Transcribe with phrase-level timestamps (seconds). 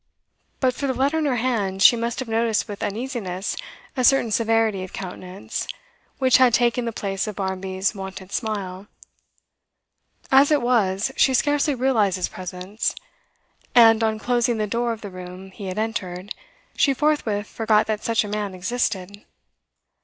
[0.59, 3.55] But for the letter in her hand she must have noticed with uneasiness
[3.95, 5.67] a certain severity of countenance,
[6.17, 8.87] which had taken the place of Barmby's wonted smile.
[10.31, 12.95] As it was, she scarcely realised his presence;
[13.75, 16.33] and, on closing the door of the room he had entered,
[16.75, 19.23] she forthwith forgot that such a man existed.